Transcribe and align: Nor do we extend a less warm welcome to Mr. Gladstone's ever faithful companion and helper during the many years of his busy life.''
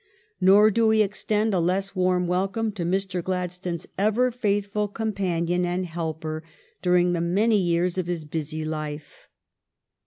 Nor 0.41 0.71
do 0.71 0.87
we 0.87 1.03
extend 1.03 1.53
a 1.53 1.59
less 1.59 1.95
warm 1.95 2.25
welcome 2.25 2.71
to 2.71 2.83
Mr. 2.83 3.23
Gladstone's 3.23 3.85
ever 3.99 4.31
faithful 4.31 4.87
companion 4.87 5.63
and 5.63 5.85
helper 5.85 6.41
during 6.81 7.13
the 7.13 7.21
many 7.21 7.57
years 7.59 7.99
of 7.99 8.07
his 8.07 8.25
busy 8.25 8.65
life.'' 8.65 9.29